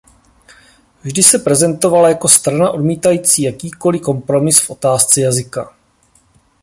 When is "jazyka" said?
5.21-5.75